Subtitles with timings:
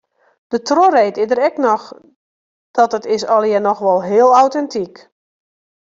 [0.53, 1.85] De trochreed is der ek noch,
[2.75, 4.95] dus dat is allegear noch wol heel autentyk.